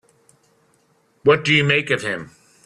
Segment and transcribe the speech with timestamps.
[1.25, 2.31] What do you make of him?